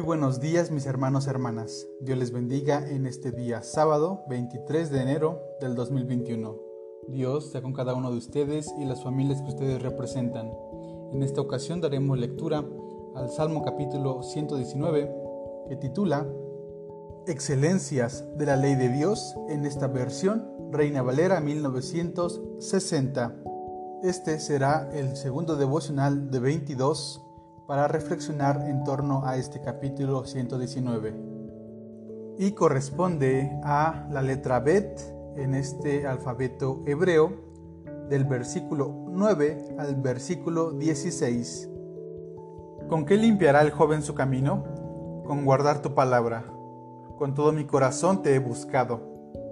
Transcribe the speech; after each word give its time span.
buenos 0.00 0.40
días 0.40 0.70
mis 0.70 0.86
hermanos 0.86 1.26
y 1.26 1.30
hermanas. 1.30 1.86
Dios 2.00 2.18
les 2.18 2.32
bendiga 2.32 2.88
en 2.88 3.04
este 3.04 3.30
día 3.30 3.62
sábado 3.62 4.24
23 4.28 4.90
de 4.90 5.02
enero 5.02 5.42
del 5.60 5.74
2021. 5.74 6.56
Dios 7.08 7.50
sea 7.50 7.60
con 7.62 7.72
cada 7.72 7.94
uno 7.94 8.10
de 8.10 8.16
ustedes 8.16 8.72
y 8.78 8.84
las 8.84 9.02
familias 9.02 9.42
que 9.42 9.48
ustedes 9.48 9.82
representan. 9.82 10.50
En 11.12 11.22
esta 11.22 11.40
ocasión 11.40 11.80
daremos 11.80 12.18
lectura 12.18 12.64
al 13.14 13.28
Salmo 13.30 13.62
capítulo 13.62 14.22
119 14.22 15.12
que 15.68 15.76
titula 15.76 16.26
Excelencias 17.26 18.24
de 18.36 18.46
la 18.46 18.56
ley 18.56 18.74
de 18.76 18.88
Dios 18.88 19.34
en 19.48 19.66
esta 19.66 19.88
versión 19.88 20.70
Reina 20.70 21.02
Valera 21.02 21.40
1960. 21.40 23.36
Este 24.02 24.40
será 24.40 24.90
el 24.94 25.16
segundo 25.16 25.56
devocional 25.56 26.30
de 26.30 26.38
22 26.40 27.20
para 27.72 27.88
reflexionar 27.88 28.66
en 28.68 28.84
torno 28.84 29.24
a 29.24 29.38
este 29.38 29.62
capítulo 29.62 30.26
119. 30.26 31.14
Y 32.36 32.52
corresponde 32.52 33.50
a 33.64 34.06
la 34.10 34.20
letra 34.20 34.60
Bet 34.60 35.00
en 35.38 35.54
este 35.54 36.06
alfabeto 36.06 36.82
hebreo 36.84 37.32
del 38.10 38.26
versículo 38.26 39.06
9 39.08 39.76
al 39.78 39.96
versículo 39.96 40.72
16. 40.72 41.70
¿Con 42.90 43.06
qué 43.06 43.16
limpiará 43.16 43.62
el 43.62 43.70
joven 43.70 44.02
su 44.02 44.14
camino? 44.14 45.22
Con 45.24 45.46
guardar 45.46 45.80
tu 45.80 45.94
palabra. 45.94 46.44
Con 47.16 47.32
todo 47.32 47.54
mi 47.54 47.64
corazón 47.64 48.22
te 48.22 48.34
he 48.34 48.38
buscado. 48.38 49.00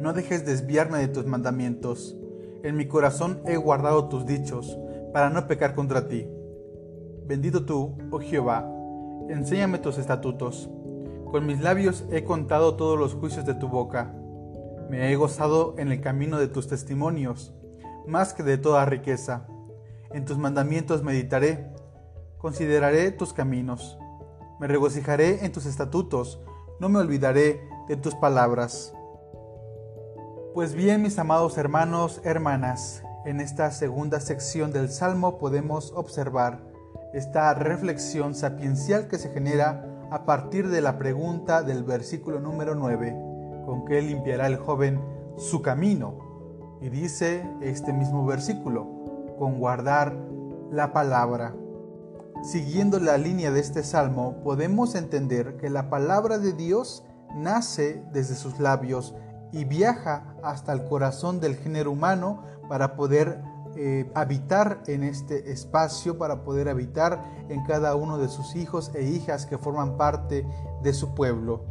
No 0.00 0.12
dejes 0.12 0.44
desviarme 0.44 0.98
de 0.98 1.08
tus 1.08 1.24
mandamientos. 1.24 2.14
En 2.62 2.76
mi 2.76 2.86
corazón 2.88 3.40
he 3.46 3.56
guardado 3.56 4.10
tus 4.10 4.26
dichos, 4.26 4.78
para 5.14 5.30
no 5.30 5.46
pecar 5.46 5.74
contra 5.74 6.08
ti. 6.08 6.28
Bendito 7.32 7.64
tú, 7.64 7.94
oh 8.10 8.18
Jehová, 8.18 8.70
enséñame 9.30 9.78
tus 9.78 9.96
estatutos. 9.96 10.68
Con 11.30 11.46
mis 11.46 11.62
labios 11.62 12.04
he 12.10 12.24
contado 12.24 12.76
todos 12.76 12.98
los 12.98 13.14
juicios 13.14 13.46
de 13.46 13.54
tu 13.54 13.68
boca. 13.68 14.14
Me 14.90 15.10
he 15.10 15.16
gozado 15.16 15.74
en 15.78 15.90
el 15.90 16.02
camino 16.02 16.38
de 16.38 16.48
tus 16.48 16.68
testimonios, 16.68 17.54
más 18.06 18.34
que 18.34 18.42
de 18.42 18.58
toda 18.58 18.84
riqueza. 18.84 19.46
En 20.10 20.26
tus 20.26 20.36
mandamientos 20.36 21.02
meditaré, 21.02 21.72
consideraré 22.36 23.10
tus 23.12 23.32
caminos. 23.32 23.98
Me 24.60 24.66
regocijaré 24.66 25.46
en 25.46 25.52
tus 25.52 25.64
estatutos, 25.64 26.38
no 26.80 26.90
me 26.90 26.98
olvidaré 26.98 27.62
de 27.88 27.96
tus 27.96 28.14
palabras. 28.14 28.94
Pues 30.52 30.74
bien, 30.74 31.00
mis 31.00 31.18
amados 31.18 31.56
hermanos, 31.56 32.20
hermanas, 32.24 33.02
en 33.24 33.40
esta 33.40 33.70
segunda 33.70 34.20
sección 34.20 34.70
del 34.70 34.90
Salmo 34.90 35.38
podemos 35.38 35.94
observar 35.96 36.71
esta 37.12 37.52
reflexión 37.54 38.34
sapiencial 38.34 39.08
que 39.08 39.18
se 39.18 39.30
genera 39.30 39.84
a 40.10 40.24
partir 40.24 40.68
de 40.68 40.80
la 40.80 40.98
pregunta 40.98 41.62
del 41.62 41.84
versículo 41.84 42.40
número 42.40 42.74
9, 42.74 43.16
¿con 43.66 43.84
qué 43.84 44.00
limpiará 44.02 44.46
el 44.46 44.56
joven 44.56 45.00
su 45.36 45.62
camino? 45.62 46.78
Y 46.80 46.88
dice 46.88 47.48
este 47.60 47.92
mismo 47.92 48.26
versículo, 48.26 49.34
con 49.38 49.58
guardar 49.58 50.16
la 50.70 50.92
palabra. 50.92 51.54
Siguiendo 52.42 52.98
la 52.98 53.18
línea 53.18 53.50
de 53.52 53.60
este 53.60 53.82
salmo, 53.82 54.42
podemos 54.42 54.94
entender 54.94 55.56
que 55.58 55.70
la 55.70 55.90
palabra 55.90 56.38
de 56.38 56.52
Dios 56.52 57.04
nace 57.36 58.02
desde 58.12 58.34
sus 58.34 58.58
labios 58.58 59.14
y 59.52 59.64
viaja 59.64 60.34
hasta 60.42 60.72
el 60.72 60.84
corazón 60.86 61.40
del 61.40 61.56
género 61.56 61.92
humano 61.92 62.42
para 62.68 62.96
poder 62.96 63.42
eh, 63.76 64.10
habitar 64.14 64.82
en 64.86 65.02
este 65.02 65.50
espacio, 65.50 66.18
para 66.18 66.44
poder 66.44 66.68
habitar 66.68 67.22
en 67.48 67.64
cada 67.64 67.96
uno 67.96 68.18
de 68.18 68.28
sus 68.28 68.54
hijos 68.56 68.90
e 68.94 69.02
hijas 69.02 69.46
que 69.46 69.58
forman 69.58 69.96
parte 69.96 70.46
de 70.82 70.92
su 70.92 71.14
pueblo. 71.14 71.64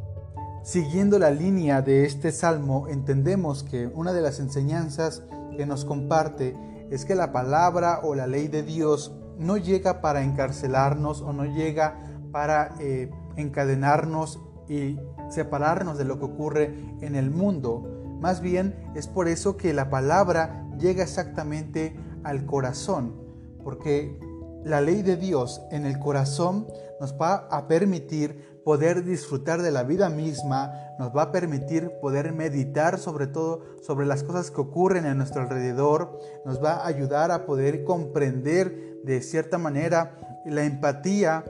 Siguiendo 0.64 1.18
la 1.18 1.32
línea 1.32 1.82
de 1.82 2.06
este 2.06 2.32
salmo, 2.32 2.88
entendemos 2.88 3.64
que 3.64 3.88
una 3.88 4.14
de 4.14 4.22
las 4.22 4.40
enseñanzas 4.40 5.24
que 5.58 5.66
nos 5.66 5.86
comparte 5.86 6.56
es 6.92 7.06
que 7.06 7.16
la 7.16 7.32
palabra 7.32 8.02
o 8.04 8.16
la 8.16 8.28
ley 8.28 8.48
de 8.48 8.64
Dios 8.64 9.16
no 9.38 9.58
llega 9.58 10.02
para 10.02 10.24
encarcelarnos 10.24 11.22
o 11.22 11.34
no 11.34 11.46
llega 11.46 12.00
para 12.32 12.76
eh, 12.80 13.10
encadenarnos 13.36 14.40
y 14.68 15.00
separarnos 15.30 15.98
de 15.98 16.06
lo 16.06 16.20
que 16.20 16.26
ocurre 16.26 16.76
en 17.02 17.16
el 17.16 17.32
mundo. 17.32 17.84
Más 18.20 18.42
bien 18.42 18.76
es 18.96 19.08
por 19.08 19.28
eso 19.28 19.58
que 19.58 19.74
la 19.74 19.90
palabra 19.90 20.68
llega 20.82 21.04
exactamente 21.04 21.96
al 22.24 22.46
corazón, 22.46 23.16
porque 23.64 24.20
la 24.64 24.82
ley 24.82 25.02
de 25.02 25.16
Dios 25.16 25.62
en 25.72 25.86
el 25.86 25.98
corazón 26.00 26.68
nos 27.00 27.14
va 27.14 27.48
a 27.50 27.68
permitir 27.68 28.62
poder 28.64 29.04
disfrutar 29.04 29.62
de 29.62 29.72
la 29.72 29.84
vida 29.84 30.10
misma, 30.10 30.72
nos 31.00 31.16
va 31.16 31.24
a 31.24 31.32
permitir 31.32 31.92
poder 32.00 32.32
meditar 32.32 33.00
sobre 33.00 33.28
todo 33.28 33.64
sobre 33.82 34.06
las 34.06 34.24
cosas 34.24 34.52
que 34.52 34.62
ocurren 34.62 35.06
a 35.06 35.16
nuestro 35.16 35.42
alrededor, 35.42 36.20
nos 36.46 36.64
va 36.64 36.74
a 36.74 36.88
ayudar 36.88 37.32
a 37.32 37.46
poder 37.46 37.84
comprender 37.84 39.00
de 39.04 39.22
cierta 39.22 39.58
manera 39.58 40.16
la 40.46 40.64
empatía 40.64 41.44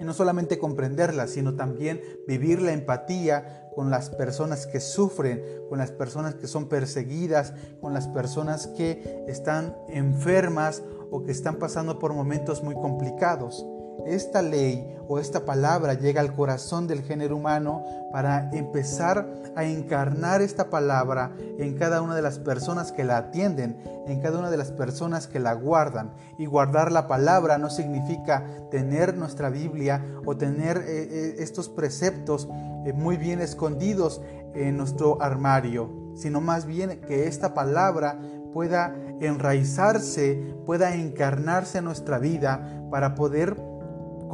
y 0.00 0.04
no 0.04 0.12
solamente 0.12 0.58
comprenderla, 0.58 1.28
sino 1.28 1.54
también 1.54 2.00
vivir 2.26 2.60
la 2.60 2.72
empatía 2.72 3.63
con 3.74 3.90
las 3.90 4.10
personas 4.10 4.66
que 4.66 4.80
sufren, 4.80 5.42
con 5.68 5.78
las 5.78 5.90
personas 5.90 6.34
que 6.34 6.46
son 6.46 6.68
perseguidas, 6.68 7.54
con 7.80 7.94
las 7.94 8.08
personas 8.08 8.66
que 8.68 9.24
están 9.28 9.76
enfermas 9.88 10.82
o 11.10 11.22
que 11.24 11.32
están 11.32 11.56
pasando 11.56 11.98
por 11.98 12.12
momentos 12.12 12.62
muy 12.62 12.74
complicados 12.74 13.66
esta 14.06 14.42
ley 14.42 14.94
o 15.08 15.18
esta 15.18 15.44
palabra 15.44 15.94
llega 15.94 16.20
al 16.20 16.34
corazón 16.34 16.86
del 16.86 17.02
género 17.02 17.36
humano 17.36 17.84
para 18.12 18.50
empezar 18.52 19.26
a 19.56 19.64
encarnar 19.64 20.40
esta 20.40 20.70
palabra 20.70 21.32
en 21.58 21.74
cada 21.76 22.02
una 22.02 22.14
de 22.14 22.22
las 22.22 22.38
personas 22.38 22.92
que 22.92 23.04
la 23.04 23.18
atienden, 23.18 23.76
en 24.06 24.20
cada 24.20 24.38
una 24.38 24.50
de 24.50 24.56
las 24.56 24.72
personas 24.72 25.26
que 25.26 25.40
la 25.40 25.54
guardan. 25.54 26.12
Y 26.38 26.46
guardar 26.46 26.92
la 26.92 27.06
palabra 27.06 27.58
no 27.58 27.70
significa 27.70 28.44
tener 28.70 29.16
nuestra 29.16 29.50
Biblia 29.50 30.04
o 30.24 30.36
tener 30.36 30.78
eh, 30.78 30.82
eh, 30.86 31.34
estos 31.38 31.68
preceptos 31.68 32.48
eh, 32.84 32.92
muy 32.92 33.16
bien 33.16 33.40
escondidos 33.40 34.22
en 34.54 34.76
nuestro 34.76 35.20
armario, 35.20 35.90
sino 36.14 36.40
más 36.40 36.66
bien 36.66 37.00
que 37.00 37.26
esta 37.26 37.54
palabra 37.54 38.18
pueda 38.52 38.94
enraizarse, 39.20 40.54
pueda 40.64 40.94
encarnarse 40.94 41.78
en 41.78 41.84
nuestra 41.84 42.18
vida 42.18 42.86
para 42.90 43.16
poder 43.16 43.56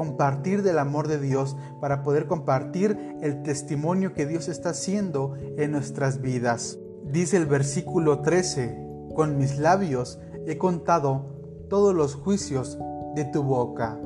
compartir 0.01 0.63
del 0.63 0.79
amor 0.79 1.09
de 1.09 1.21
Dios, 1.21 1.59
para 1.79 2.03
poder 2.03 2.27
compartir 2.27 3.19
el 3.21 3.43
testimonio 3.43 4.15
que 4.15 4.25
Dios 4.25 4.49
está 4.49 4.71
haciendo 4.71 5.35
en 5.59 5.73
nuestras 5.73 6.23
vidas. 6.23 6.79
Dice 7.05 7.37
el 7.37 7.45
versículo 7.45 8.21
13, 8.21 8.79
con 9.15 9.37
mis 9.37 9.59
labios 9.59 10.19
he 10.47 10.57
contado 10.57 11.67
todos 11.69 11.95
los 11.95 12.15
juicios 12.15 12.79
de 13.15 13.27
tu 13.27 13.43
boca. 13.43 13.99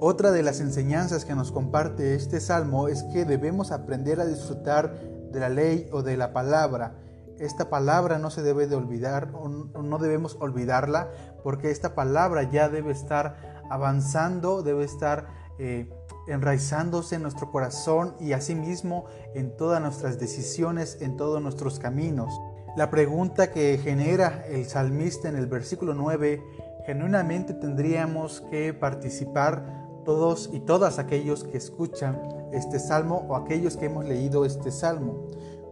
Otra 0.00 0.32
de 0.32 0.42
las 0.42 0.58
enseñanzas 0.58 1.24
que 1.24 1.36
nos 1.36 1.52
comparte 1.52 2.16
este 2.16 2.40
salmo 2.40 2.88
es 2.88 3.04
que 3.04 3.24
debemos 3.24 3.70
aprender 3.70 4.20
a 4.20 4.26
disfrutar 4.26 4.92
de 5.30 5.38
la 5.38 5.50
ley 5.50 5.88
o 5.92 6.02
de 6.02 6.16
la 6.16 6.32
palabra. 6.32 6.96
Esta 7.38 7.70
palabra 7.70 8.18
no 8.18 8.30
se 8.30 8.42
debe 8.42 8.66
de 8.66 8.74
olvidar 8.74 9.30
o 9.34 9.48
no 9.48 9.98
debemos 9.98 10.36
olvidarla 10.40 11.10
porque 11.44 11.70
esta 11.70 11.94
palabra 11.94 12.42
ya 12.42 12.68
debe 12.68 12.90
estar 12.90 13.51
avanzando, 13.72 14.62
debe 14.62 14.84
estar 14.84 15.28
eh, 15.58 15.88
enraizándose 16.28 17.16
en 17.16 17.22
nuestro 17.22 17.50
corazón 17.50 18.14
y 18.20 18.32
asimismo 18.32 19.06
en 19.34 19.56
todas 19.56 19.80
nuestras 19.80 20.18
decisiones, 20.18 20.98
en 21.00 21.16
todos 21.16 21.40
nuestros 21.40 21.78
caminos. 21.78 22.32
La 22.76 22.90
pregunta 22.90 23.50
que 23.50 23.78
genera 23.82 24.44
el 24.46 24.66
salmista 24.66 25.28
en 25.28 25.36
el 25.36 25.46
versículo 25.46 25.94
9, 25.94 26.42
genuinamente 26.86 27.54
tendríamos 27.54 28.42
que 28.50 28.74
participar 28.74 29.64
todos 30.04 30.50
y 30.52 30.60
todas 30.60 30.98
aquellos 30.98 31.44
que 31.44 31.56
escuchan 31.56 32.20
este 32.52 32.78
salmo 32.78 33.24
o 33.28 33.36
aquellos 33.36 33.76
que 33.76 33.86
hemos 33.86 34.04
leído 34.04 34.44
este 34.44 34.70
salmo. 34.70 35.28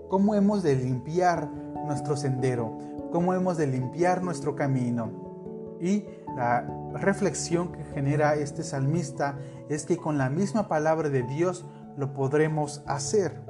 ¿Cómo 0.09 0.35
hemos 0.35 0.63
de 0.63 0.75
limpiar 0.77 1.51
nuestro 1.87 2.17
sendero? 2.17 2.79
¿Cómo 3.13 3.35
hemos 3.35 3.59
de 3.59 3.67
limpiar 3.67 4.23
nuestro 4.23 4.57
camino? 4.57 5.11
Y 5.81 6.05
la 6.37 6.80
reflexión 6.99 7.73
que 7.73 7.85
genera 7.85 8.35
este 8.35 8.63
salmista 8.63 9.39
es 9.69 9.87
que 9.87 9.97
con 9.97 10.19
la 10.19 10.31
misma 10.31 10.69
palabra 10.69 11.09
de 11.09 11.23
Dios 11.23 11.65
lo 11.97 12.13
podremos 12.13 12.83
hacer. 12.87 13.41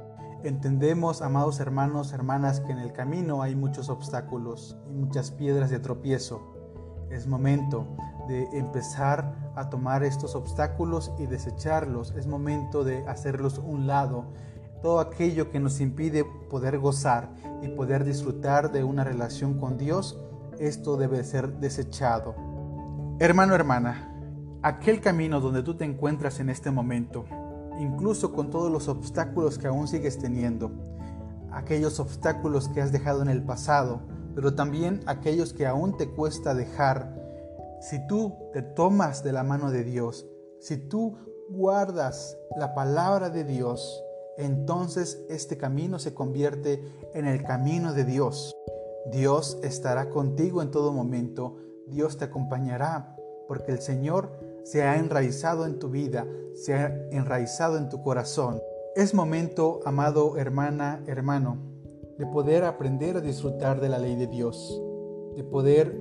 Entendemos, 0.42 1.22
amados 1.22 1.60
hermanos, 1.60 2.12
hermanas, 2.12 2.60
que 2.60 2.72
en 2.72 2.78
el 2.78 2.92
camino 2.92 3.42
hay 3.42 3.54
muchos 3.54 3.88
obstáculos 3.88 4.76
y 4.88 4.92
muchas 4.92 5.30
piedras 5.30 5.70
de 5.70 5.78
tropiezo. 5.78 6.40
Es 7.10 7.26
momento 7.26 7.96
de 8.28 8.44
empezar 8.52 9.52
a 9.56 9.68
tomar 9.68 10.04
estos 10.04 10.34
obstáculos 10.34 11.12
y 11.18 11.26
desecharlos. 11.26 12.14
Es 12.16 12.26
momento 12.26 12.84
de 12.84 13.06
hacerlos 13.06 13.58
un 13.58 13.86
lado. 13.86 14.32
Todo 14.82 15.00
aquello 15.00 15.50
que 15.50 15.60
nos 15.60 15.80
impide 15.80 16.24
poder 16.48 16.78
gozar 16.78 17.28
y 17.60 17.68
poder 17.68 18.04
disfrutar 18.04 18.72
de 18.72 18.84
una 18.84 19.04
relación 19.04 19.58
con 19.58 19.76
Dios 19.76 20.18
esto 20.60 20.98
debe 20.98 21.24
ser 21.24 21.54
desechado. 21.54 22.34
Hermano, 23.20 23.54
hermana, 23.54 24.12
aquel 24.62 25.00
camino 25.00 25.40
donde 25.40 25.62
tú 25.62 25.76
te 25.76 25.84
encuentras 25.84 26.40
en 26.40 26.50
este 26.50 26.70
momento 26.70 27.26
incluso 27.80 28.32
con 28.32 28.50
todos 28.50 28.70
los 28.70 28.88
obstáculos 28.88 29.58
que 29.58 29.66
aún 29.66 29.88
sigues 29.88 30.18
teniendo, 30.18 30.70
aquellos 31.50 31.98
obstáculos 31.98 32.68
que 32.68 32.82
has 32.82 32.92
dejado 32.92 33.22
en 33.22 33.28
el 33.28 33.42
pasado, 33.42 34.00
pero 34.34 34.54
también 34.54 35.00
aquellos 35.06 35.52
que 35.52 35.66
aún 35.66 35.96
te 35.96 36.10
cuesta 36.10 36.54
dejar. 36.54 37.16
Si 37.80 38.06
tú 38.06 38.34
te 38.52 38.62
tomas 38.62 39.24
de 39.24 39.32
la 39.32 39.42
mano 39.42 39.70
de 39.70 39.82
Dios, 39.82 40.26
si 40.60 40.76
tú 40.76 41.16
guardas 41.48 42.36
la 42.56 42.74
palabra 42.74 43.30
de 43.30 43.44
Dios, 43.44 44.02
entonces 44.36 45.24
este 45.28 45.56
camino 45.56 45.98
se 45.98 46.14
convierte 46.14 46.82
en 47.14 47.26
el 47.26 47.42
camino 47.42 47.94
de 47.94 48.04
Dios. 48.04 48.54
Dios 49.10 49.58
estará 49.62 50.10
contigo 50.10 50.60
en 50.60 50.70
todo 50.70 50.92
momento, 50.92 51.56
Dios 51.90 52.16
te 52.16 52.24
acompañará, 52.24 53.16
porque 53.48 53.72
el 53.72 53.80
Señor 53.80 54.32
se 54.64 54.82
ha 54.82 54.96
enraizado 54.96 55.66
en 55.66 55.78
tu 55.78 55.90
vida, 55.90 56.26
se 56.54 56.74
ha 56.74 56.86
enraizado 57.10 57.76
en 57.76 57.88
tu 57.88 58.02
corazón. 58.02 58.60
Es 58.94 59.14
momento, 59.14 59.80
amado 59.84 60.36
hermana, 60.36 61.02
hermano, 61.06 61.58
de 62.18 62.26
poder 62.26 62.64
aprender 62.64 63.16
a 63.16 63.20
disfrutar 63.20 63.80
de 63.80 63.88
la 63.88 63.98
ley 63.98 64.14
de 64.16 64.26
Dios, 64.26 64.80
de 65.36 65.44
poder 65.44 65.96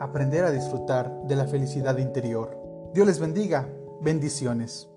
aprender 0.00 0.44
a 0.44 0.50
disfrutar 0.50 1.22
de 1.26 1.36
la 1.36 1.46
felicidad 1.46 1.98
interior. 1.98 2.58
Dios 2.92 3.06
les 3.06 3.20
bendiga. 3.20 3.68
Bendiciones. 4.00 4.91